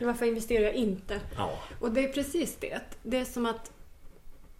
[0.00, 1.20] Varför investerar jag inte?
[1.36, 2.80] Ja, Och det är precis det.
[3.02, 3.72] Det är som att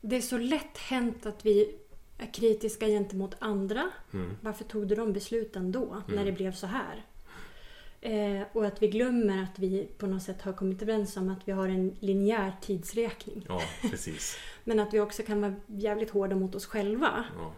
[0.01, 1.77] det är så lätt hänt att vi
[2.19, 3.91] är kritiska gentemot andra.
[4.13, 4.37] Mm.
[4.41, 7.05] Varför tog du de besluten då, när det blev så här?
[8.03, 11.49] Eh, och att vi glömmer att vi på något sätt har kommit överens om att
[11.49, 13.45] vi har en linjär tidsräkning.
[13.49, 14.37] ja precis.
[14.65, 17.25] Men att vi också kan vara jävligt hårda mot oss själva.
[17.39, 17.53] Ja,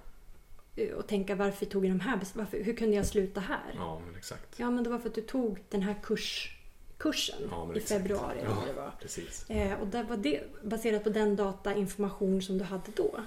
[0.82, 3.72] eh, Och tänka varför tog jag de här bes- varför, Hur kunde jag sluta här?
[3.74, 4.58] ja men exakt.
[4.58, 6.56] Ja, men det var för att du tog den här kurs,
[7.02, 8.36] kursen Ja, i februari.
[8.44, 8.90] Ja, det var.
[9.02, 9.50] precis.
[9.50, 13.20] Eh, och där var det baserat på den data, information som du hade då.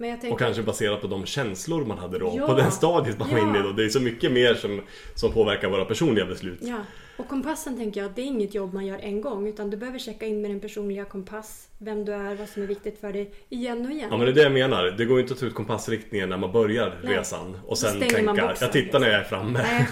[0.00, 2.46] Men jag tänker, Och kanske baserat på de känslor man hade då, Ja.
[2.46, 3.48] på den stadiet man var Ja.
[3.48, 3.72] inne i då.
[3.72, 4.80] Det är så mycket mer som,
[5.14, 6.58] som påverkar våra personliga beslut.
[6.62, 6.78] Ja,
[7.16, 9.98] och kompassen tänker jag det är inget jobb man gör en gång utan du behöver
[9.98, 13.34] checka in med din personliga kompass, vem du är, vad som är viktigt för dig
[13.48, 14.08] igen och igen.
[14.10, 14.84] Ja men det är det jag menar.
[14.84, 17.16] Det går ju inte att ta ut kompassriktningen när man börjar Nej.
[17.16, 19.58] resan och sen tänka, boxen, jag tittar när jag är framme.
[19.62, 19.88] Nej,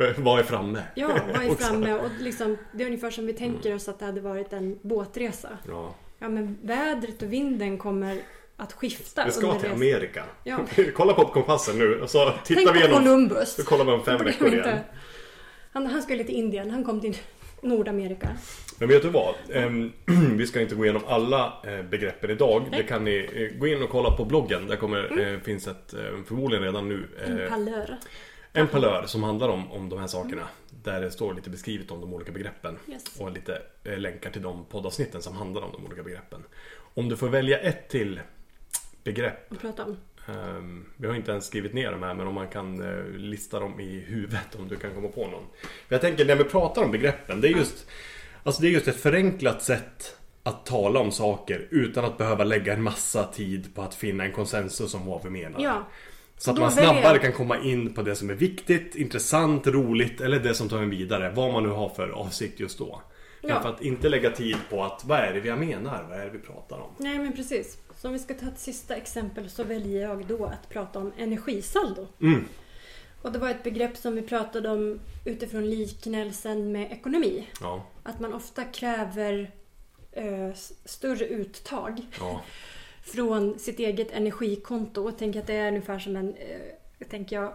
[0.00, 0.82] För vad är framme?
[0.94, 1.92] ja, vad är framme?
[1.92, 5.48] Och liksom, det är ungefär som vi tänker oss att det hade varit en båtresa.
[5.68, 5.94] Ja.
[6.18, 8.18] Ja, men vädret och vinden kommer
[8.56, 9.72] att skifta Vi ska till resan.
[9.72, 10.24] Amerika.
[10.44, 10.58] Ja.
[10.94, 12.98] Kolla på kompassen nu så tittar Tänk vi på igenom.
[13.04, 13.54] Columbus.
[13.54, 14.78] Så kollar vi om fem veckor inte- igen.
[15.72, 17.16] Han, han skulle till Indien, han kom till
[17.62, 18.28] Nordamerika.
[18.78, 19.34] Men vet du vad?
[19.52, 19.92] Ehm,
[20.36, 22.66] vi ska inte gå igenom alla eh, begreppen idag.
[22.70, 22.82] Nej.
[22.82, 24.66] Det kan ni eh, gå in och kolla på bloggen.
[24.66, 25.94] Där kommer, eh, finns ett,
[26.28, 27.96] förmodligen redan nu, En palör.
[28.52, 30.48] En palör som handlar om, om de här sakerna.
[30.82, 32.78] Där det står lite beskrivet om de olika begreppen.
[32.88, 33.20] Yes.
[33.20, 36.44] Och lite eh, länkar till de poddavsnitten som handlar om de olika begreppen.
[36.94, 38.20] Om du får välja ett till
[39.04, 39.52] begrepp.
[39.52, 39.96] Att prata om.
[40.28, 43.60] ehm, vi har inte ens skrivit ner de här men om man kan eh, lista
[43.60, 45.42] dem i huvudet om du kan komma på någon.
[45.62, 47.40] Men jag tänker när vi pratar om begreppen.
[47.40, 47.86] Det är just,
[48.42, 52.72] alltså det är just ett förenklat sätt att tala om saker utan att behöva lägga
[52.72, 55.60] en massa tid på att finna en konsensus om vad vi menar.
[55.60, 55.88] Ja.
[56.40, 60.38] Så att man snabbare kan komma in på det som är viktigt, intressant, roligt eller
[60.38, 61.30] det som tar en vidare.
[61.30, 63.02] Vad man nu har för avsikt just då.
[63.42, 63.62] Ja.
[63.62, 66.06] för att inte lägga tid på att vad är det jag menar?
[66.08, 66.90] Vad är det vi pratar om?
[66.98, 67.78] Nej men precis.
[67.96, 71.12] Så om vi ska ta ett sista exempel så väljer jag då att prata om
[71.18, 72.06] energisaldo.
[72.20, 72.44] Mm.
[73.22, 77.48] Och det var ett begrepp som vi pratade om utifrån liknelsen med ekonomi.
[77.60, 79.50] Ja, Att man ofta kräver
[80.12, 82.42] eh, större uttag ja,
[83.02, 85.08] från sitt eget energikonto.
[85.08, 87.52] Och tänk att det är ungefär som en, eh, tänker jag,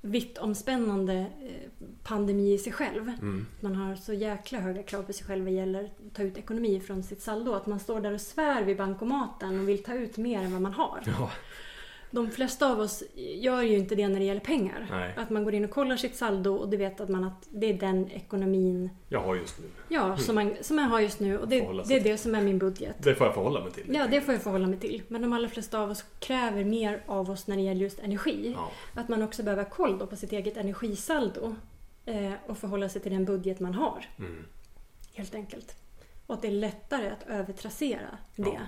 [0.00, 3.08] vitt omspännande eh, pandemi i sig själv.
[3.08, 3.46] mm.
[3.60, 6.80] Man har så jäkla höga krav på sig själv vad gäller att ta ut ekonomi
[6.80, 7.52] från sitt saldo.
[7.52, 10.62] Att man står där och svär vid bankomaten och vill ta ut mer än vad
[10.62, 11.02] man har.
[11.06, 11.30] ja.
[12.10, 14.86] De flesta av oss gör ju inte det när det gäller pengar.
[14.90, 15.14] Nej.
[15.16, 17.66] Att man går in och kollar sitt saldo och det vet att man att det
[17.66, 19.64] är den ekonomin Jag har just nu.
[19.88, 21.38] ja, som, man, som man har just nu.
[21.38, 22.96] Och det, det är det som är min budget.
[22.98, 23.94] Det får jag förhålla mig till.
[23.94, 25.02] Ja, det får jag förhålla mig till.
[25.08, 28.52] Men de allra flesta av oss kräver mer av oss när det gäller just energi.
[28.56, 28.70] Ja.
[29.00, 31.54] Att man också behöver ha koll på sitt eget energisaldo.
[32.04, 34.06] Eh, och förhålla sig till den budget man har.
[34.18, 34.44] Mm.
[35.14, 35.76] Helt enkelt.
[36.26, 38.42] Och att det är lättare att övertrassera det.
[38.42, 38.60] Ja,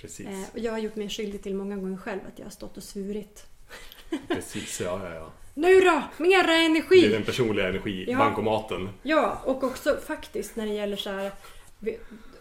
[0.00, 0.26] Precis.
[0.26, 2.76] Eh, och jag har gjort mig skyldig till många gånger själv att jag har stått
[2.76, 3.46] och svurit.
[4.28, 5.32] Precis, ja, ja, ja.
[5.54, 6.02] Nu då!
[6.18, 7.08] Mera Det är energi!
[7.08, 8.88] den personliga energibankomaten.
[9.02, 11.32] Ja, och också faktiskt när det gäller så här...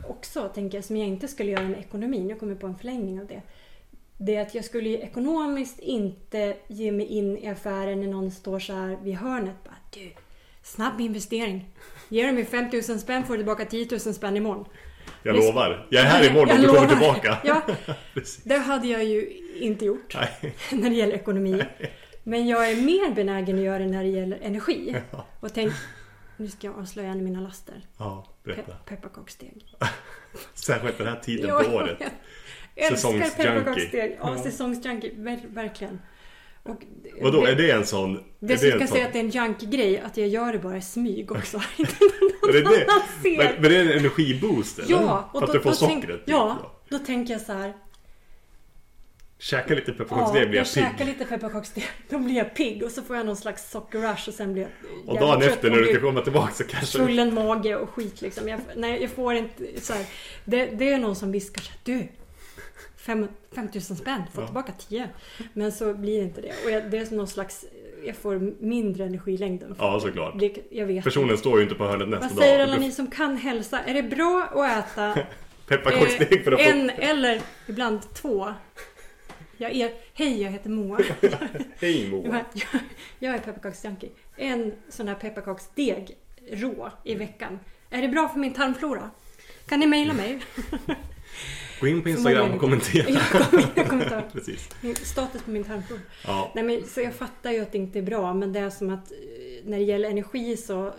[0.07, 2.29] Också tänker jag som jag inte skulle göra med ekonomin.
[2.29, 3.41] Jag kommer på en förlängning av det.
[4.17, 8.31] Det är att jag skulle ju ekonomiskt inte ge mig in i affären när någon
[8.31, 9.63] står så här vid hörnet.
[9.63, 10.11] Bara, du,
[10.63, 11.69] snabb investering.
[12.09, 14.65] Ger du mig 5000 spänn får du tillbaka 10 000 spänn imorgon.
[15.23, 15.47] Jag Visst.
[15.47, 15.87] lovar.
[15.89, 17.37] Jag är här imorgon om du kommer tillbaka.
[17.43, 17.61] Ja,
[18.43, 20.55] det hade jag ju inte gjort Nej.
[20.81, 21.63] när det gäller ekonomi.
[22.23, 24.95] Men jag är mer benägen att göra det när det gäller energi.
[25.11, 25.25] Ja.
[25.39, 25.73] Och tänk,
[26.37, 27.75] nu ska jag avslöja en av mina laster.
[27.97, 28.71] Ja, berätta.
[28.71, 29.65] Pe- pepparkaksdeg.
[30.53, 31.97] Särskilt den här tiden på året.
[32.75, 34.17] Jag älskar pepparkaksdeg.
[34.21, 34.43] Ja.
[34.43, 35.11] säsongsjunkie.
[35.15, 35.99] Ver- verkligen.
[36.63, 36.81] Och
[37.21, 38.15] Vadå, är det en sån...
[38.15, 38.95] Är Det det som en ska sån...
[38.95, 41.57] säga att det är en junk-grej, att jag gör det bara i smyg också.
[42.49, 42.85] Är det det?
[43.23, 43.37] ser.
[43.37, 44.91] Men, men det är en energiboost eller?
[44.91, 46.01] Ja, För att du får sockret?
[46.03, 47.73] typ, Ja, då tänker jag så här.
[49.41, 50.83] Käka lite Ja, pepparkaksdeg blir jag jag pigg.
[50.83, 51.83] käkar lite pepparkaksdeg.
[52.09, 54.71] Då blir jag pigg och så får jag någon slags sockerrush och sen blir jag
[55.09, 56.97] Och dagen efter och när du ska komma tillbaka så kanske.
[56.97, 58.47] Svullen mage och skit liksom.
[58.47, 60.05] Jag, nej, jag får inte så här,
[60.45, 62.07] det, det är någon som viskar så här, Du!
[62.99, 64.45] Fem, 5000 spänn, få Ja.
[64.45, 65.09] tillbaka 10.
[65.53, 66.53] Men så blir det inte det.
[66.65, 67.65] Och jag, det är som någon slags...
[68.05, 69.75] Jag får mindre energilängden.
[69.79, 70.39] Ja, såklart.
[70.39, 72.67] Det, jag vet Personen står ju inte på hörnet nästa Vad säger dag.
[72.69, 73.79] alla ni som kan hälsa?
[73.83, 75.19] Är det bra att äta
[75.67, 76.71] Pepparkaksdeg för att eh, få...
[76.71, 78.53] en eller ibland två?
[79.57, 80.99] Jag är, hej, jag heter Moa.
[81.79, 82.45] Hej Jag, Moa.
[82.53, 82.81] jag,
[83.19, 84.09] jag är pepparkaksjunkie.
[84.37, 86.17] En sån här pepparkaksdeg
[86.51, 87.59] rå i veckan.
[87.89, 89.09] Är det bra för min tarmflora?
[89.67, 90.39] Kan ni mejla mig?
[91.79, 93.09] Gå in på Instagram och kommentera.
[93.09, 94.69] Jag kommer jag kommer ta Precis.
[95.03, 95.99] status på min tarmflora.
[96.27, 96.51] Ja.
[96.55, 98.89] Nej, men, så jag fattar ju att det inte är bra men det är som
[98.89, 99.17] att eh,
[99.63, 100.93] när det gäller energi så eh,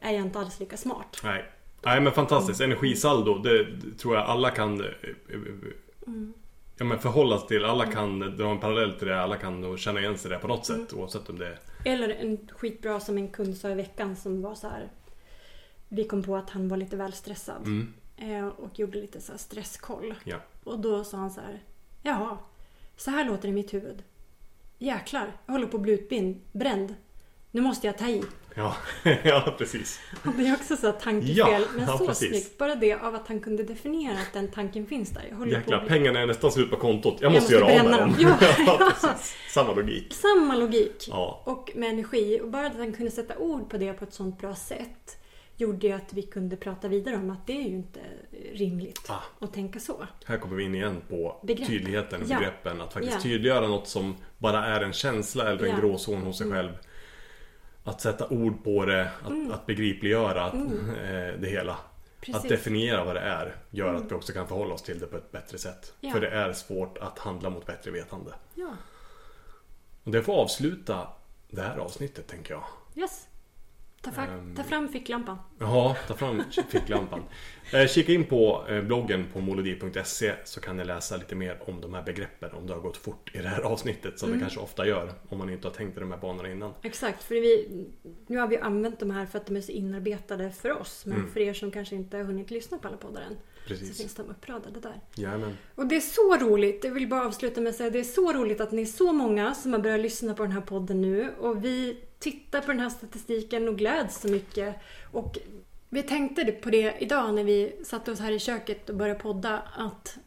[0.00, 1.20] är jag inte alls lika smart.
[1.24, 1.44] Nej.
[1.82, 2.60] Nej men fantastiskt.
[2.60, 3.38] Energisaldo.
[3.38, 3.66] Det,
[3.98, 4.80] tror jag alla kan...
[4.80, 4.86] eh,
[6.06, 6.32] Mm.
[6.76, 7.64] Ja men förhålla sig till.
[7.64, 9.22] Alla kan dra en parallell till det.
[9.22, 10.92] Alla kan känna igen sig i det på något sätt.
[10.92, 11.58] Oavsett om det är...
[11.84, 14.88] Eller en skitbra som en kund sa i veckan som var så här.
[15.88, 17.62] Vi kom på att han var lite väl stressad.
[17.66, 17.92] Mm.
[18.18, 20.14] Eh, Och gjorde lite så stresskoll.
[20.24, 20.36] Ja.
[20.64, 21.62] Och då sa han så här.
[22.02, 22.38] Jaha,
[22.96, 24.02] så här låter det i mitt huvud.
[24.78, 26.94] Jäklar, jag håller på att bli utbränd.
[27.50, 28.22] Nu måste jag ta i.
[28.54, 28.76] Ja,
[29.24, 30.00] ja precis.
[30.24, 31.36] Och det är också så tankefel.
[31.36, 32.28] Ja, men ja, så precis.
[32.28, 32.58] snyggt.
[32.58, 35.26] Bara det av att han kunde definiera att den tanken finns där.
[35.30, 35.88] Jag Jäklar, bli...
[35.88, 37.16] pengarna är nästan slut på kontot.
[37.20, 38.12] Jag Jag måste, måste göra av med dem.
[38.12, 38.36] dem.
[38.66, 38.92] Ja.
[39.02, 39.14] ja.
[39.50, 40.14] Samma logik.
[40.14, 41.08] Samma logik.
[41.08, 41.42] Ja.
[41.44, 42.40] Och med energi.
[42.42, 45.17] Och bara att han kunde sätta ord på det på ett sånt bra sätt
[45.58, 48.00] gjorde ju att vi kunde prata vidare om att det är ju inte
[48.52, 49.22] rimligt Ah.
[49.40, 50.06] att tänka så.
[50.24, 51.68] Här kommer vi in igen på Begrepp.
[51.68, 52.38] tydligheten Ja.
[52.38, 52.80] begreppen.
[52.80, 53.20] Att faktiskt Ja.
[53.22, 55.74] tydliggöra något som bara är en känsla eller en Ja.
[55.74, 55.80] Mm.
[55.80, 56.72] gråzon hos sig själv.
[57.84, 60.60] Att sätta ord på det, att, att begripliggöra att, eh,
[61.40, 61.72] det hela.
[61.72, 61.78] Att
[62.28, 62.34] Mm.
[62.34, 62.44] Precis.
[62.44, 62.48] Mm.
[62.56, 65.32] definiera vad det är gör att vi också kan förhålla oss till det på ett
[65.32, 65.92] bättre sätt.
[66.00, 66.12] Ja.
[66.12, 68.32] För det är svårt att handla mot bättre vetande.
[68.54, 68.70] Ja,
[70.04, 71.08] Och det får avsluta
[71.50, 72.64] det här avsnittet tänker jag.
[73.02, 73.26] yes.
[74.00, 74.54] Ta, fa- Ehm.
[74.56, 75.38] ta fram ficklampan.
[75.58, 77.22] Ja, ta fram ficklampan.
[77.72, 81.80] Eh, Kika in på eh, bloggen på molodi.se så kan ni läsa lite mer om
[81.80, 84.38] de här begreppen om det har gått fort i det här avsnittet som Mm.
[84.38, 86.72] det kanske ofta gör om man inte har tänkt i de här banorna innan.
[86.82, 87.68] Exakt, för vi,
[88.26, 91.06] nu har vi använt de här för att de är så inarbetade för oss.
[91.06, 91.30] Men Mm.
[91.30, 93.36] för er som kanske inte har hunnit lyssna på alla poddar än
[93.74, 93.98] så Precis.
[93.98, 95.00] finns de uppradade där.
[95.14, 95.56] Jajamän.
[95.74, 98.32] Och det är så roligt, jag vill bara avsluta med att säga det är så
[98.32, 101.30] roligt att ni är så många som har börjat lyssna på den här podden nu.
[101.38, 104.76] Och vi tittar på den här statistiken och gläds så mycket.
[105.12, 105.38] Och
[105.88, 109.62] vi tänkte på det idag när vi satte oss här i köket och började podda
[109.76, 110.18] att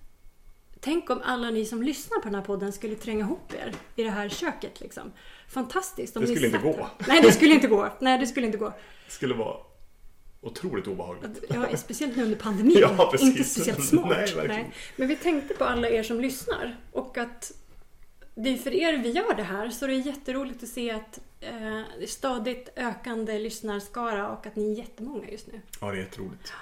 [0.84, 4.04] Tänk om alla ni som lyssnar på den här podden skulle tränga ihop er i
[4.04, 5.12] det här köket liksom.
[5.48, 6.14] Fantastiskt.
[6.14, 6.90] Det skulle inte gå.
[7.08, 7.90] Nej, det skulle inte gå.
[8.00, 8.74] Nej, det skulle inte gå.
[9.06, 9.58] Det skulle vara
[10.42, 11.44] otroligt obehagligt.
[11.50, 12.78] Ja, speciellt nu under pandemin.
[12.82, 13.28] Ja, precis.
[13.30, 14.10] Inte speciellt smart.
[14.10, 14.66] Nej, verkligen.
[14.96, 17.52] Men vi tänkte på alla er som lyssnar och att
[18.36, 21.20] det är för er vi gör det här så det är jätteroligt att se att
[21.40, 25.62] eh, stadigt ökande lyssnarskara och att ni är jättemånga just nu.
[25.82, 26.54] Ja, det är jätteroligt.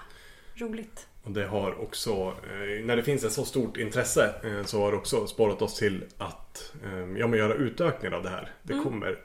[0.55, 1.07] Roligt.
[1.23, 2.11] Och det har också,
[2.43, 5.75] eh, när det finns ett så stort intresse eh, så har det också sporrat oss
[5.75, 8.51] till att eh, ja, men göra utökningar av det här.
[8.63, 8.85] Det Mm.
[8.85, 9.19] kommer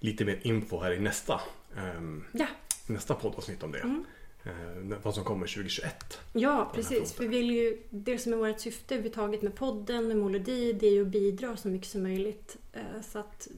[0.00, 1.40] lite mer info här i nästa,
[1.76, 2.46] eh, Ja,
[2.90, 3.78] nästa poddavsnitt om det.
[3.78, 4.04] Mm.
[4.44, 6.20] Eh, vad som kommer 2021.
[6.32, 7.20] ja precis.
[7.20, 10.90] Vi vill ju, det som är vårt syfte överhuvudtaget med podden, med Molodi, det är
[10.92, 13.48] ju att bidra så mycket som möjligt eh, så att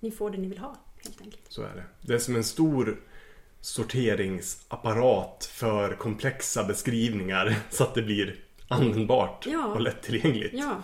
[0.00, 1.42] ni får det ni vill ha helt enkelt.
[1.48, 1.84] Så är det.
[2.06, 3.00] Det är som en stor
[3.60, 8.36] sorteringsapparat för komplexa beskrivningar så att det blir
[8.68, 9.66] användbart Ja.
[9.66, 10.54] och lättillgängligt.
[10.54, 10.82] Ja,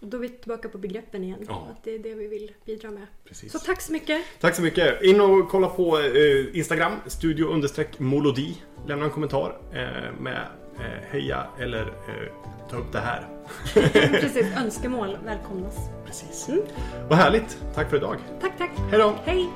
[0.00, 1.44] då är vi tillbaka på begreppen igen.
[1.48, 1.68] Ja.
[1.70, 3.06] Att det är det vi vill bidra med.
[3.24, 3.52] Precis.
[3.52, 4.24] Så tack så mycket.
[4.40, 5.02] Tack så mycket.
[5.02, 8.62] In och kolla på eh, Instagram, studio understreck molodi.
[8.86, 10.46] Lämna en kommentar eh, med
[10.78, 12.32] eh, heja eller eh,
[12.70, 13.28] ta upp det här.
[14.20, 15.76] Precis, önskemål välkomnas.
[16.06, 16.48] Precis.
[16.48, 16.62] Mm.
[17.08, 17.58] Vad härligt.
[17.74, 18.16] Tack för idag.
[18.40, 18.70] Tack, tack.
[18.90, 19.14] Hej då.
[19.24, 19.48] Hej!